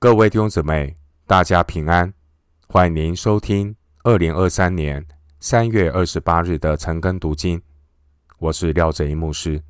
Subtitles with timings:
[0.00, 0.96] 各位弟兄姊妹，
[1.26, 2.14] 大家平安！
[2.68, 5.04] 欢迎您收听二零二三年
[5.40, 7.60] 三月二十八日的晨更读经。
[8.38, 9.60] 我是廖哲一牧师。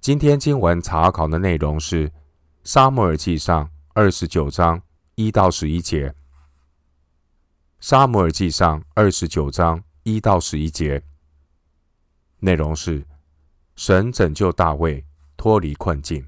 [0.00, 2.08] 今天经文查考的内容是
[2.62, 4.80] 《撒母耳记上》二十九章
[5.16, 6.10] 一到十一节。
[7.80, 11.02] 《撒母耳记上》二十九章一到十一节
[12.38, 13.04] 内容是
[13.74, 15.04] 神拯救大卫
[15.36, 16.24] 脱离困境。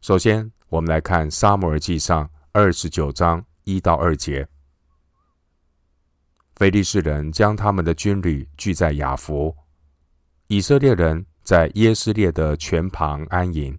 [0.00, 4.46] 首先，我们来看《撒母耳记上》二十九章一到二节。
[6.56, 9.54] 非利士人将他们的军旅聚在雅弗，
[10.48, 13.78] 以色列人在耶斯列的泉旁安营。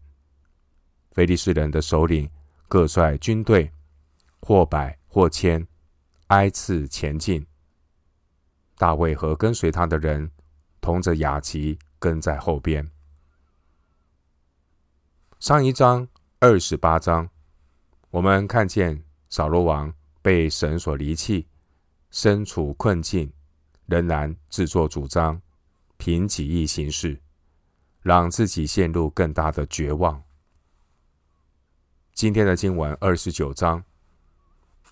[1.11, 2.29] 非利士人的首领
[2.69, 3.69] 各率军队，
[4.39, 5.67] 或百或千，
[6.27, 7.45] 挨次前进。
[8.77, 10.31] 大卫和跟随他的人，
[10.79, 12.89] 同着雅吉跟在后边。
[15.41, 16.07] 上一章。
[16.39, 17.27] 二十八章，
[18.11, 19.91] 我们看见扫罗王
[20.21, 21.47] 被神所离弃，
[22.11, 23.33] 身处困境，
[23.87, 25.41] 仍然自作主张，
[25.97, 27.19] 凭己意行事，
[28.03, 30.21] 让自己陷入更大的绝望。
[32.13, 33.83] 今天的经文二十九章，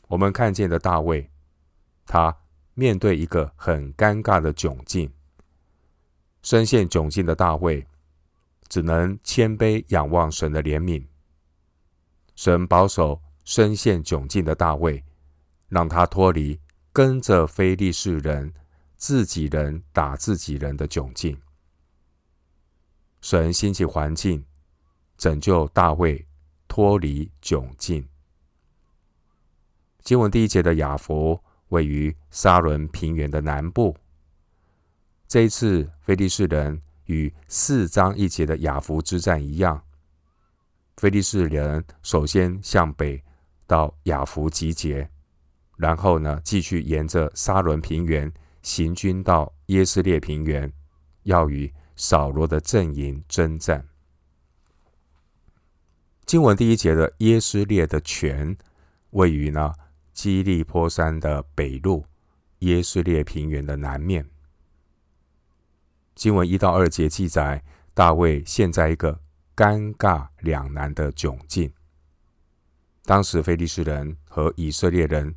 [0.08, 1.30] 我们看见的大卫，
[2.08, 2.36] 他
[2.74, 5.14] 面对一个很尴尬的窘境，
[6.42, 7.86] 深陷窘境的大卫，
[8.68, 11.06] 只能谦卑仰望神的怜悯。
[12.36, 15.04] 神保守身陷窘境的大卫，
[15.70, 16.60] 让他脱离
[16.92, 18.54] 跟着非利士人、
[18.98, 21.38] 自己人打自己人的窘境。
[23.22, 24.46] 神兴起环境，
[25.18, 26.28] 拯救大卫
[26.68, 28.08] 脱离窘境。
[30.04, 31.40] 经文第一节的亚弗
[31.70, 33.96] 位于沙仑平原的南部。
[35.28, 39.85] 这一次非利士人与四章一节的亚弗之战一样。
[40.98, 43.22] 非利士人首先向北
[43.68, 45.10] 到亚弗集结，
[45.76, 50.72] 然后呢，继续沿着沙仑平原行军到耶斯列平原，
[51.24, 53.86] 要与扫罗的阵营征战。
[56.26, 58.58] 经文第一节的耶斯列的泉
[59.12, 59.74] 位于呢
[60.14, 62.06] 基利波山的北麓，
[62.60, 64.26] 耶斯列平原的南面。
[66.16, 67.62] 经文一到二节记载，
[67.94, 69.25] 大卫现在一个。
[69.56, 71.72] 尴尬两难的窘境。
[73.04, 75.34] 当时，非利士人和以色列人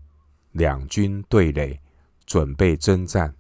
[0.53, 1.79] 两军对垒，
[2.25, 3.35] 准备征战。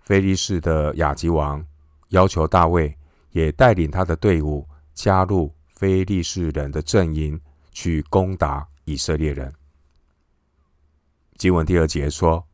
[0.00, 1.64] 非利士的亚吉王
[2.08, 2.96] 要求大卫
[3.30, 7.38] 也带领他的队伍加入非利士人的阵营，
[7.70, 9.52] 去攻打以色列人。
[11.36, 12.48] 经文第二节说，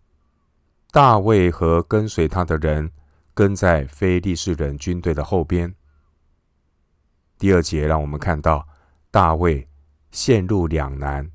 [0.91, 2.91] 大卫和跟随他的人
[3.33, 5.73] 跟在非利士人军队的后边。
[7.39, 8.67] 第二节让我们看到
[9.11, 9.69] 大卫
[10.11, 11.31] 陷入两难，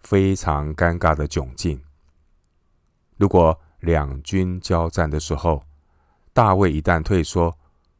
[0.00, 1.82] 非常尴尬的窘境。
[3.16, 5.62] 如果两军交战的时候，
[6.32, 7.56] 大卫一旦退缩，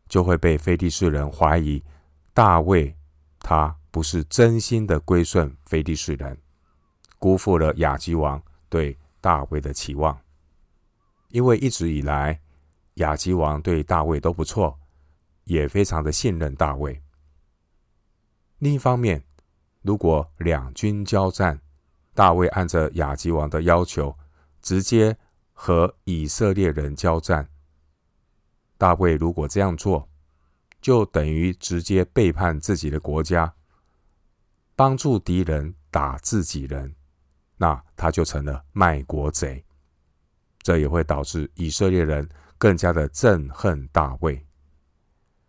[0.09, 1.83] 就会被非利士人怀疑
[2.33, 2.97] 大卫
[3.41, 6.39] 他不是真心的归顺非利士人，
[7.19, 10.17] 辜负了亚基王对大卫的期望。
[11.29, 12.41] 因为一直以来
[12.95, 14.79] 亚基王对大卫都不错，
[15.45, 17.02] 也非常的信任大卫。
[18.63, 19.25] 另一方面，
[19.81, 21.61] 如果两军交战，
[22.15, 24.17] 大卫按着亚吉王的要求，
[24.61, 25.19] 直接
[25.53, 27.49] 和以色列人交战，
[28.79, 30.09] 大卫如果这样做，
[30.81, 33.53] 就等于直接背叛自己的国家，
[34.77, 36.95] 帮助敌人打自己人，
[37.57, 39.65] 那他就成了卖国贼。
[40.61, 42.29] 这也会导致以色列人
[42.59, 44.47] 更加的憎恨大卫。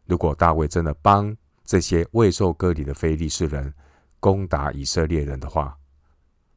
[0.07, 3.73] 如果大卫真的帮，这些未受割礼的非利士人
[4.19, 5.77] 攻打以色列人的话，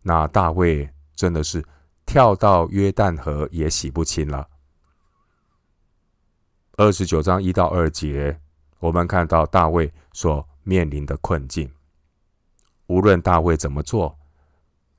[0.02, 1.64] 那大卫真的是
[2.04, 4.48] 跳到约旦河也洗不清了。
[6.76, 8.38] 二十九章一到二节，
[8.78, 11.70] 我们看到大卫所面临的困境。
[12.88, 14.16] 无论大卫怎么做，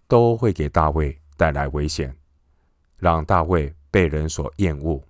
[0.07, 2.15] 都会给大卫带来危险，
[2.97, 5.01] 让大卫被人所厌恶。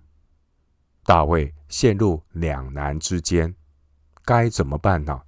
[1.04, 3.54] 大卫陷入两难之间。
[4.28, 5.22] 该怎么办呢？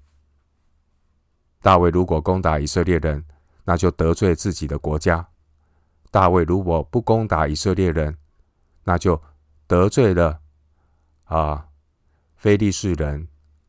[1.62, 3.24] 大卫如果攻打以色列人，
[3.64, 5.24] 那就得罪自己的国家；
[6.10, 8.18] 大卫如果不攻打以色列人，
[8.84, 9.18] 那就
[9.66, 10.38] 得罪了
[11.24, 11.66] 啊
[12.36, 13.26] 非利士人，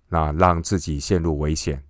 [0.10, 1.82] 那让自己陷入危险。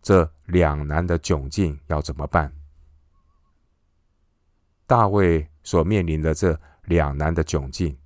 [0.00, 2.50] 这两难的窘境要怎么办？
[4.86, 7.98] 大卫所面临的这两难的窘境，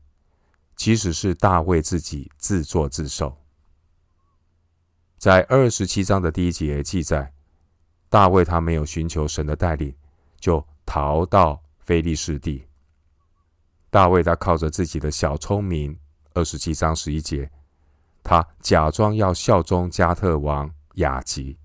[0.75, 3.38] 其实是大卫自己自作自受。
[5.19, 7.33] 在二十七章的第一节记载，
[8.09, 9.93] 大卫他没有寻求神的带领，
[10.39, 12.65] 就逃到非利士地。
[13.91, 15.99] 大卫他靠着自己的小聪明，
[16.35, 17.51] 二十七章十一节，
[18.23, 21.59] 他假装要效忠加特王雅吉。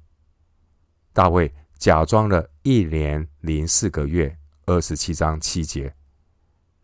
[1.13, 4.35] 大卫假装了一年零四个月，
[4.65, 5.93] 二十七章七节。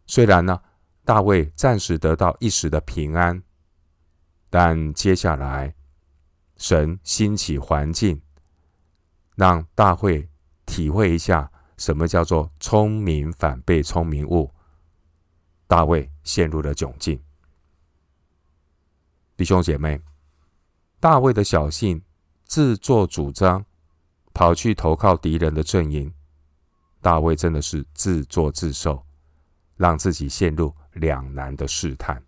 [0.05, 0.61] 虽然呢，
[1.03, 3.41] 大卫暂时得到一时的平安，
[4.51, 5.73] 但接下来
[6.59, 8.21] 神兴起环境，
[9.35, 10.29] 让大卫
[10.65, 14.53] 体会一下什么叫做聪明反被聪明误。
[15.65, 17.23] 大卫陷入了窘境。
[19.37, 20.01] 弟兄姐妹，
[20.99, 22.01] 大卫的小信
[22.43, 23.65] 自作主张，
[24.33, 26.13] 跑去投靠敌人的阵营。
[26.99, 29.05] 大卫真的是自作自受，
[29.77, 32.21] 让自己陷入两难的试探。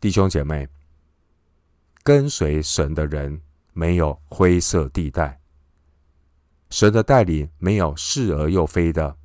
[0.00, 0.66] 弟兄姐妹，
[2.04, 3.40] 跟随神的人
[3.72, 5.40] 没有灰色地带，
[6.68, 9.16] 神的带领没有是而又非的。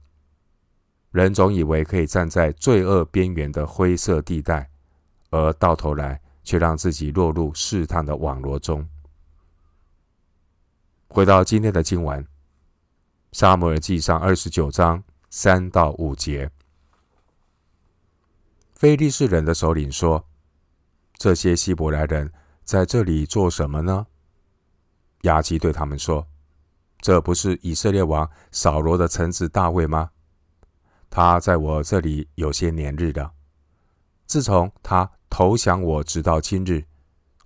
[1.12, 4.70] 人总以为可以站在罪恶边缘的灰色地带，
[5.30, 8.88] 而到头来却让自己落入试探的网罗中。
[11.10, 12.24] 回到今天的经文，
[13.34, 16.50] 《撒母耳记上》二十九章三到五节，
[18.74, 20.26] 非利士人的首领说
[21.20, 22.32] ：“这些希伯来人
[22.70, 24.06] 在这里做什么呢？”
[25.26, 26.28] 亚吉对他们说
[27.02, 30.12] ：“这不是以色列王扫罗的臣子大卫吗？”
[31.10, 33.34] 他在我这里有些年日了。
[34.28, 36.86] 自从他投降我，直到今日，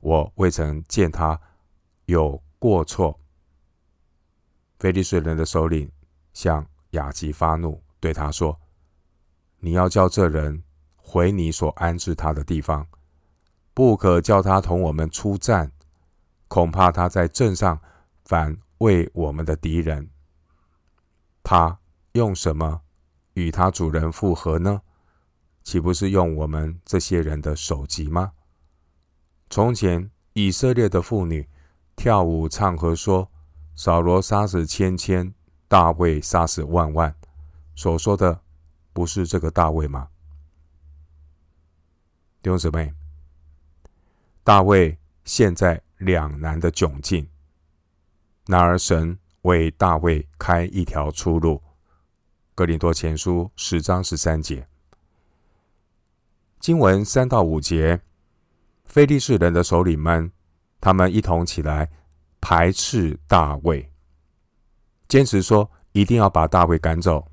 [0.01, 1.39] 我未曾见他
[2.07, 3.17] 有过错。
[4.77, 5.89] 非利士人的首领
[6.33, 8.59] 向亚吉发怒，对他说
[9.59, 10.61] ：“你要叫这人
[10.97, 12.85] 回你所安置他的地方，
[13.73, 15.71] 不可叫他同我们出战，
[16.47, 17.79] 恐怕他在阵上
[18.25, 20.09] 反为我们的敌人。
[21.43, 21.79] 他
[22.13, 22.81] 用什么？”
[23.33, 24.83] 与他主人复合呢？
[25.63, 28.33] 岂不是用我们这些人的首级吗？
[29.49, 31.49] 从前以色列的妇女
[31.95, 33.31] 跳舞唱和说
[33.75, 35.33] ：“扫罗杀死千千，
[35.67, 37.15] 大卫杀死万万。”
[37.75, 38.39] 所说的
[38.93, 40.09] 不是这个大卫吗？
[42.43, 42.93] 弟兄姊妹，
[44.45, 47.29] 大卫陷在两难的窘境，
[48.45, 51.63] 然而神为大卫开一条出路。
[52.53, 54.67] 哥林多前书十章十三节，
[56.59, 58.01] 经文三到五节，
[58.83, 60.29] 非利士人的首领们，
[60.81, 61.89] 他们一同起来
[62.41, 63.93] 排斥大卫，
[65.07, 67.31] 坚持说一定要把大卫赶走，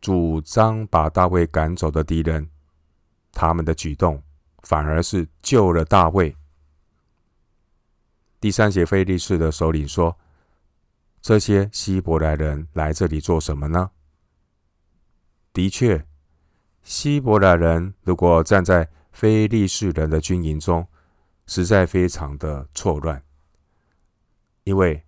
[0.00, 2.50] 主张把大卫赶走的敌人，
[3.32, 4.20] 他们的举动
[4.62, 6.36] 反而是救了大卫。
[8.40, 10.16] 第三节，非利士的首领说。
[11.20, 13.92] 这些希伯来人来这里做什么呢？
[15.52, 16.04] 的确，
[16.82, 20.84] 希伯来人如果站在非利士人的军营中，
[21.46, 23.22] 实在非常的错乱。
[24.64, 25.00] 因为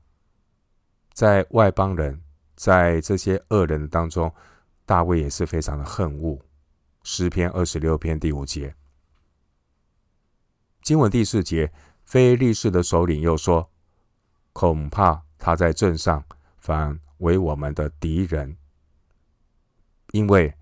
[1.13, 2.23] 在外邦人，
[2.55, 4.33] 在这些恶人当中，
[4.87, 6.39] 大卫也是非常的恨恶。
[7.03, 8.73] 诗篇二十六篇第五节，
[10.85, 11.73] 经文第四节，
[12.05, 13.71] 非利士的首领又说
[14.53, 16.25] ：“恐怕。”他在阵上
[16.57, 18.57] 反为我们的敌人，
[20.13, 20.55] 因为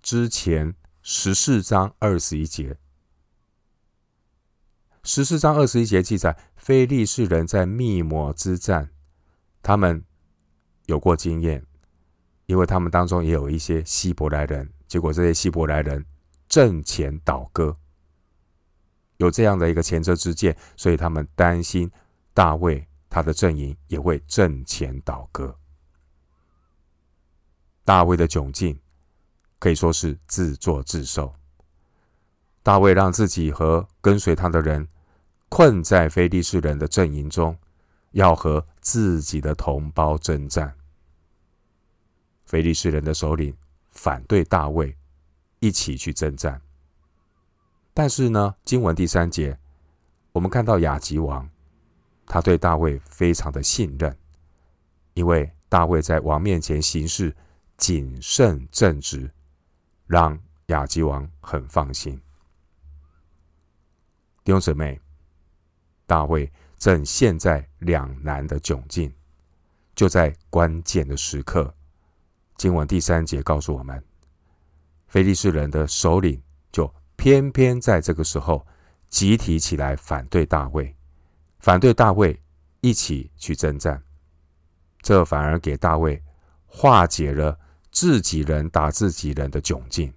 [0.00, 2.78] 之前十四章二十一节，
[5.02, 8.90] 十四章二十一节记载，非利士人在密抹之战，
[9.62, 10.02] 他们
[10.86, 11.66] 有过经验，
[12.46, 16.06] 因为他们当中也有一些希伯来人，结果这些希伯来人
[16.48, 17.76] 阵前倒戈，
[19.20, 21.88] 有这样的一个前车之鉴，所以他们担心
[22.34, 22.84] 大卫。
[23.12, 25.52] 他的阵营也会阵前倒戈。
[27.84, 28.78] 大卫的窘境
[29.58, 31.34] 可以说是自作自受。
[32.62, 34.86] 大卫让自己和跟随他的人
[35.48, 37.58] 困在非利士人的阵营中，
[38.12, 40.72] 要和自己的同胞征战。
[42.44, 43.52] 非利士人的首领
[43.90, 44.96] 反对大卫
[45.58, 46.62] 一起去征战。
[47.92, 49.58] 但是呢，经文第三节，
[50.32, 51.48] 我们看到雅吉王。
[52.32, 54.16] 他对大卫非常的信任，
[55.14, 57.34] 因为大卫在王面前行事
[57.76, 59.28] 谨慎正直，
[60.06, 62.14] 让雅吉王很放心。
[64.44, 65.00] 弟兄姊妹，
[66.06, 69.12] 大卫正陷在两难的窘境，
[69.96, 71.74] 就在关键的时刻，
[72.56, 74.00] 经文第三节告诉我们，
[75.08, 76.88] 非利士人的首领就
[77.20, 78.66] 偏偏在这个时候
[79.10, 80.96] 集体起来反对大卫，
[81.58, 82.40] 反对大卫
[82.80, 84.02] 一起去征战，
[85.02, 86.22] 这反而给大卫
[86.64, 87.58] 化解了
[87.90, 90.10] 自己人打自己人的窘境。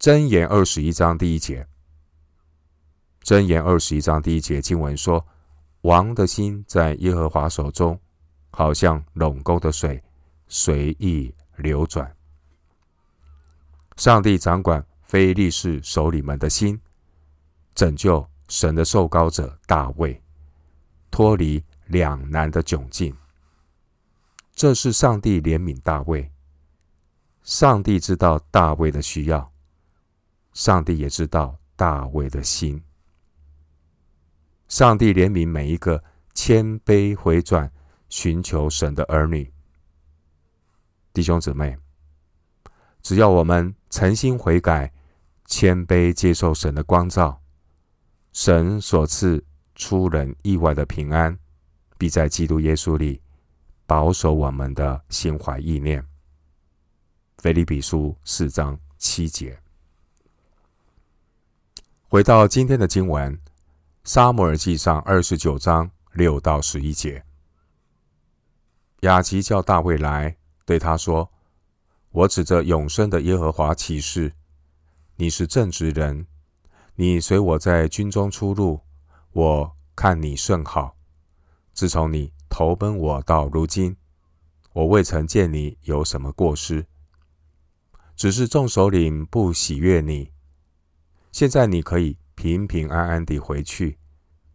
[0.00, 1.68] 箴言二十一章第一节，
[3.22, 5.26] 箴言二十一章第一节经文说
[5.82, 8.00] ：“王的心在耶和华手中，
[8.48, 10.02] 好像垄沟的水，
[10.46, 12.10] 随意流转。”
[13.98, 16.80] 上帝掌管非利士首领们的心，
[17.74, 20.22] 拯救神的受膏者大卫，
[21.10, 23.12] 脱离两难的窘境。
[24.54, 26.30] 这是上帝怜悯大卫。
[27.42, 29.52] 上帝知道大卫的需要，
[30.52, 32.80] 上帝也知道大卫的心。
[34.68, 37.68] 上帝怜悯每一个谦卑回转、
[38.08, 39.52] 寻求神的儿女，
[41.12, 41.76] 弟兄姊妹。
[43.08, 44.92] 只要我们诚心悔改、
[45.46, 47.40] 谦卑接受神的光照，
[48.34, 49.42] 神所赐
[49.74, 51.38] 出人意外的平安，
[51.96, 53.22] 必在基督耶稣里
[53.86, 56.06] 保守我们的心怀意念。
[57.38, 59.58] 腓利比书四章七节。
[62.10, 63.34] 回到今天的经文，
[64.04, 67.24] 《撒母耳记上》二十九章六到十一节，
[69.00, 70.36] 雅琪叫大卫来，
[70.66, 71.32] 对他说。
[72.10, 74.32] 我指着永生的耶和华起誓，
[75.16, 76.26] 你是正直人，
[76.94, 78.80] 你随我在军中出入，
[79.32, 80.96] 我看你甚好。
[81.74, 83.94] 自从你投奔我到如今，
[84.72, 86.86] 我未曾见你有什么过失，
[88.16, 90.32] 只是众首领不喜悦你。
[91.30, 93.98] 现在你可以平平安安地回去，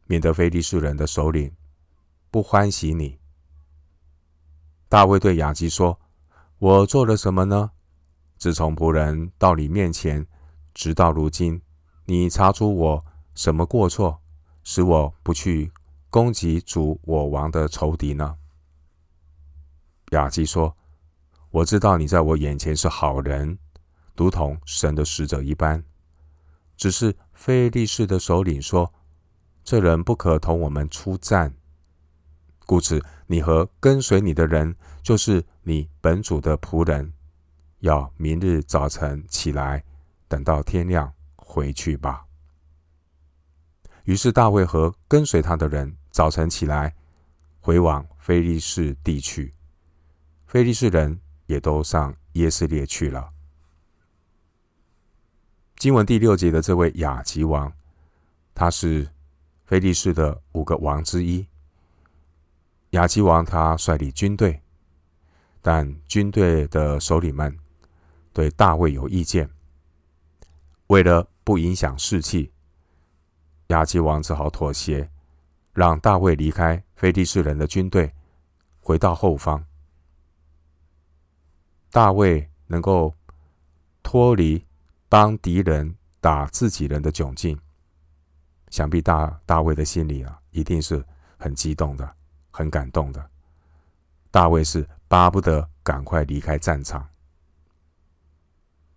[0.08, 1.56] 免得非利士人的首领
[2.32, 3.20] 不欢喜你。
[4.90, 6.00] 大卫对亚吉说。
[6.64, 7.72] 我做了什么呢？
[8.38, 10.26] 自从仆人到你面前，
[10.74, 11.62] 直到如今，
[12.06, 13.06] 你查出我
[13.36, 14.22] 什么过错，
[14.64, 15.74] 使我不去
[16.10, 18.38] 攻击主我王的仇敌呢？
[20.12, 20.78] 雅吉说
[21.52, 23.60] ：“我知道你在我眼前是好人，
[24.16, 25.84] 如同神的使者一般。
[26.78, 28.94] 只是非利士的首领说，
[29.66, 31.54] 这人不可同我们出战。”
[32.66, 37.14] 故此，你和跟随你的人，就是你本主的仆人，
[37.80, 39.84] 要明日早晨起来，
[40.28, 42.26] 等到天亮回去吧。
[44.04, 46.94] 于是大卫和跟随他的人早晨起来，
[47.62, 49.54] 回往非利士地去。
[50.46, 53.32] 非利士人也都上耶斯列去了。
[55.78, 57.72] 经文第六节的这位亚吉王，
[58.54, 59.10] 他是
[59.64, 61.48] 非利士的五个王之一。
[62.90, 64.62] 亚吉王他率领军队，
[65.64, 67.58] 但军队的首领们
[68.32, 69.50] 对大卫有意见。
[70.88, 72.52] 为了不影响士气，
[73.68, 75.10] 亚吉王只好妥协，
[75.74, 78.14] 让大卫离开非利士人的军队，
[78.80, 79.66] 回到后方。
[81.90, 83.16] 大卫能够
[84.04, 84.64] 脱离
[85.10, 87.60] 帮敌人打自己人的窘境，
[88.70, 91.04] 想必大大卫的心里啊，一定是
[91.38, 92.16] 很激动的。
[92.56, 93.30] 很感动的，
[94.30, 97.08] 大卫是巴不得赶快离开战场。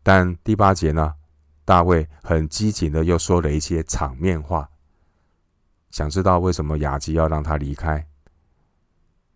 [0.03, 1.15] 但第八节呢，
[1.63, 4.67] 大卫很激情的又说了一些场面话。
[5.91, 8.09] 想知道为什么雅吉要让他离开？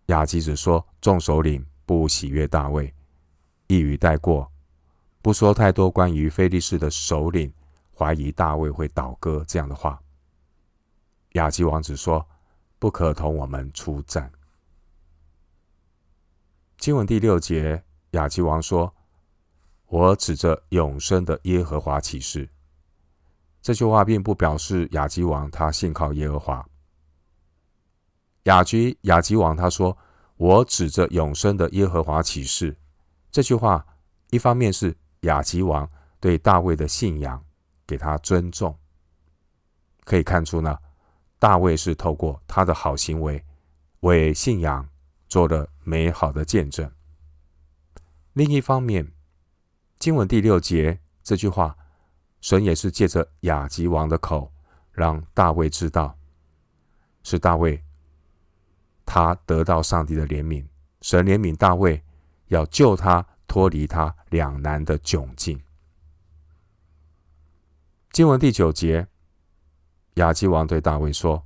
[0.07, 2.91] 雅吉只说众首领不喜悦大卫，
[3.67, 4.51] 一语带过，
[5.21, 7.53] 不说太多关于非利士的首领
[7.95, 10.01] 怀疑大卫会倒戈这样的话。
[11.33, 12.27] 雅吉王子说。
[12.79, 14.31] 不可同我们出战。
[16.81, 17.83] 经文第六节，
[18.13, 18.91] 亚吉王说
[19.85, 22.49] ：“我指着永生的耶和华起誓。”
[23.61, 26.67] 这句话并不表示亚吉王他信靠耶和华。
[28.45, 29.95] 亚吉亚吉王他说
[30.37, 32.75] ：“我指着永生的耶和华起誓。”
[33.29, 33.85] 这句话
[34.31, 35.87] 一方面是亚吉王
[36.19, 37.45] 对大卫的信仰
[37.85, 38.75] 给他尊重，
[40.03, 40.75] 可以看出呢。
[41.37, 43.45] 大卫是透过他的好行为，
[43.99, 44.89] 为信仰
[45.27, 46.89] 做了美好的见证。
[48.31, 49.11] 另一方面，
[49.99, 51.75] 经文第六节这句话，
[52.39, 54.53] 神也是借着雅吉王的口，
[54.93, 56.17] 让大卫知道，
[57.23, 57.83] 是大卫
[59.05, 60.65] 他得到上帝的怜悯，
[61.01, 62.01] 神怜悯大卫，
[62.47, 65.61] 要救他脱离他两难的窘境。
[68.13, 69.05] 经文第九节。
[70.15, 71.45] 雅基王对大卫说：“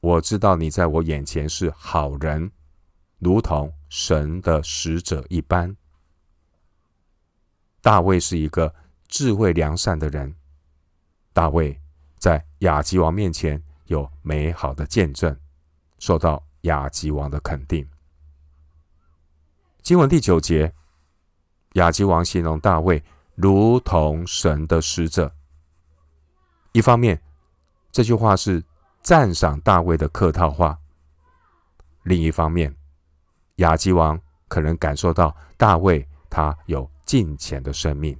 [0.00, 2.52] 我知道你在我眼前是好人，
[3.24, 5.74] 如同神的使者一般。”
[7.82, 8.72] 大卫是一个
[9.08, 10.36] 智慧良善的人，
[11.32, 11.80] 大卫
[12.18, 15.36] 在雅吉王面前有美好的见证，
[15.98, 17.88] 受到雅吉王的肯定。
[19.82, 20.72] 经文第九节，
[21.74, 23.02] 雅吉王形容大卫
[23.34, 25.34] 如同神的使者。
[26.72, 27.22] 一方面，
[27.92, 28.64] 这句话是
[29.02, 30.78] 赞赏大卫的客套话；
[32.02, 32.74] 另一方面，
[33.56, 38.18] 亚基王可能感受到大卫他有近前的生命。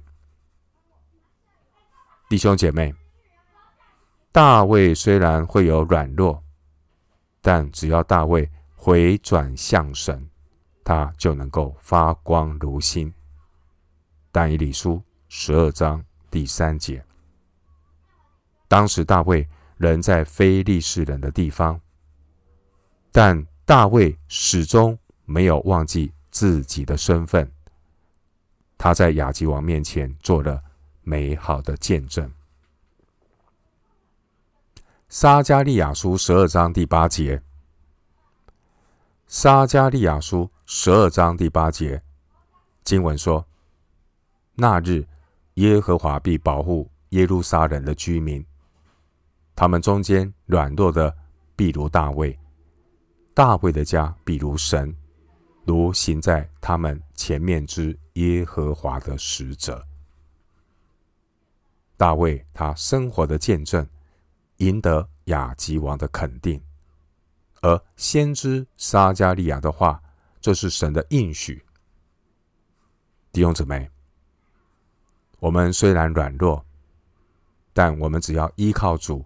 [2.29, 2.93] 弟兄姐妹，
[4.31, 6.41] 大卫虽然会有软弱，
[7.41, 10.27] 但只要大卫回转向神，
[10.83, 13.13] 他就能够发光如新。
[14.31, 17.03] 但以理书十二章第三节。
[18.67, 21.79] 当时大卫仍在非利士人的地方，
[23.11, 27.51] 但大卫始终没有忘记自己的身份。
[28.77, 30.61] 他在亚吉王面前做了
[31.01, 32.31] 美好的见证。
[35.07, 37.41] 撒迦利亚书十二章第八节，
[39.27, 42.01] 撒迦利亚书十二章第八节，
[42.83, 43.45] 经文说
[44.55, 45.05] ：“那日，
[45.55, 48.45] 耶和华必保护耶路撒冷的居民。”
[49.55, 51.15] 他们中间软弱的，
[51.55, 52.37] 必如大卫；
[53.33, 54.93] 大卫的家，必如神，
[55.65, 59.85] 如行在他们前面之耶和华的使者。
[61.97, 63.87] 大卫他生活的见证，
[64.57, 66.59] 赢得亚吉王的肯定；
[67.61, 70.01] 而先知撒迦利亚的话，
[70.39, 71.65] 这是神的应许。
[73.31, 73.89] 弟兄姊妹，
[75.39, 76.63] 我们虽然软弱，
[77.73, 79.25] 但我们只要依靠主。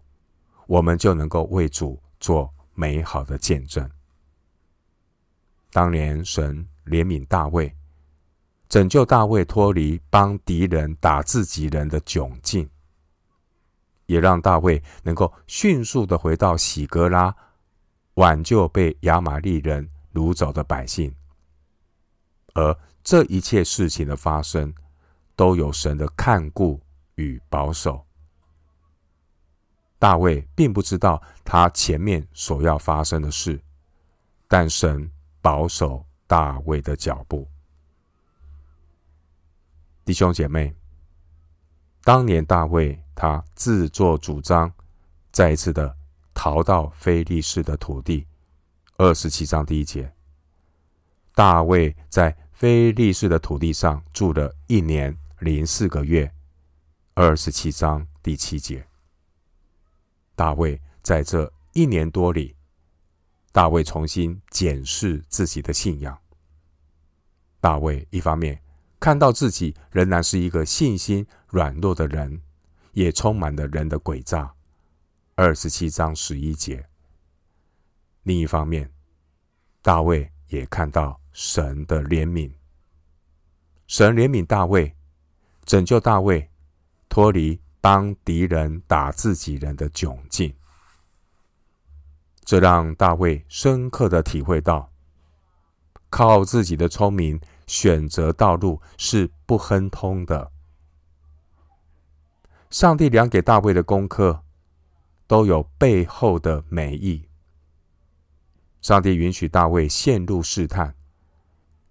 [0.68, 3.90] 我们就能够为主做美好的见证。
[5.72, 7.76] 当年神怜悯大卫，
[8.68, 12.70] 拯救大卫脱离帮敌人打自己人的窘境，
[14.08, 17.36] 也让大卫能够迅速的回到喜格拉，
[18.16, 21.14] 挽救被亚玛力人掳走的百姓。
[22.56, 24.74] 而这一切事情的发生，
[25.36, 26.82] 都有神的看顾
[27.16, 28.04] 与保守。
[30.00, 33.62] 大卫并不知道他前面所要发生的事，
[34.48, 35.10] 但神
[35.42, 37.48] 保守大卫的脚步。
[40.06, 40.74] 弟兄姐妹，
[42.04, 44.74] 当年大卫他自作主张，
[45.32, 45.96] 再一次的
[46.34, 48.26] 逃到非利士的土地。
[48.98, 50.14] 二十七章第一节，
[51.34, 56.30] 大卫在非利士的土地上住了一年零四个月。
[57.14, 58.86] 二十七章第七节。
[60.36, 62.56] 大卫在这一年多里，
[63.52, 66.18] 大卫重新检视自己的信仰。
[67.60, 68.62] 大卫一方面
[69.00, 72.42] 看到自己仍然是一个信心软弱的人，
[72.94, 74.54] 也充满了人的诡诈。
[75.36, 76.86] 二十七章十一节。
[78.24, 78.92] 另一方面，
[79.82, 82.52] 大卫也看到神的怜悯，
[83.88, 84.96] 神怜悯大卫，
[85.66, 86.50] 拯救大卫
[87.08, 87.60] 脱离。
[87.82, 90.54] 帮敌人打自己人的窘境，
[92.50, 94.92] 这让大卫深刻的体会到，
[96.10, 100.50] 靠自己的聪明选择道路是不亨通的。
[102.72, 104.44] 上帝量给大卫的功课，
[105.28, 107.30] 都有背后的美意。
[108.82, 110.96] 上帝允许大卫陷入试探，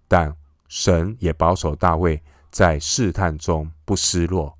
[0.09, 0.35] 但
[0.67, 4.57] 神也保守大卫在试探中不失落。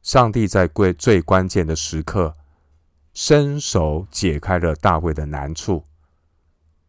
[0.00, 2.36] 上帝在最最关键的时刻，
[3.20, 5.82] 伸手解开了大卫的难处，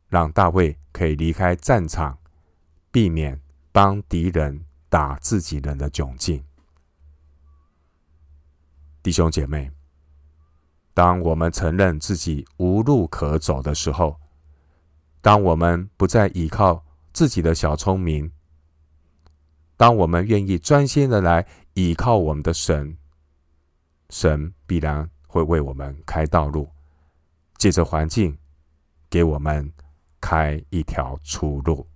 [0.09, 2.19] 让大卫可以离开战场，
[2.91, 6.45] 避免帮敌人打自己人的窘境。
[9.01, 9.71] 弟兄姐妹，
[10.93, 14.15] 当我们承认自己无路可走的时候，
[15.21, 18.31] 当我们不再依靠自己的小聪明，
[19.75, 22.95] 当我们愿意专心的来依靠我们的神。
[24.11, 26.67] 神必然会为我们开道路，
[27.59, 28.35] 借着环境
[29.11, 29.71] 给我们
[30.19, 31.87] 开一条出路。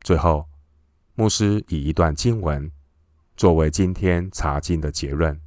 [0.00, 0.48] 最后，
[1.14, 2.70] 牧师以一段经文
[3.36, 5.40] 作为今天查经的结论：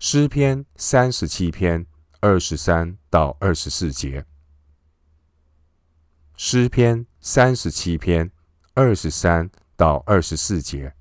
[0.00, 1.86] 诗篇三十七篇
[2.18, 4.26] 二十三到二十四节。
[6.36, 8.32] 诗篇三十七篇
[8.74, 10.92] 二十三到二十四节。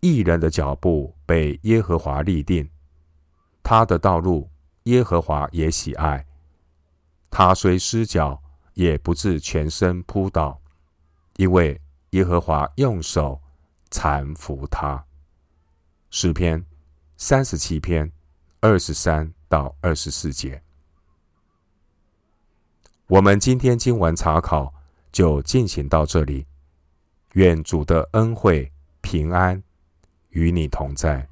[0.00, 2.68] 义人的脚步被耶和华立定，
[3.62, 4.48] 他的道路
[4.84, 6.24] 耶和华也喜爱。
[7.30, 8.42] 他虽失脚，
[8.74, 10.60] 也不至全身扑倒，
[11.36, 11.80] 因为
[12.10, 13.40] 耶和华用手
[13.90, 15.04] 搀扶他。
[16.10, 16.64] 诗篇
[17.16, 18.10] 三十七篇
[18.60, 20.62] 二十三到二十四节。
[23.08, 24.72] 我们今天经文查考
[25.10, 26.46] 就进行到这里。
[27.34, 29.62] 愿主的恩惠平安
[30.38, 31.27] 与你同在。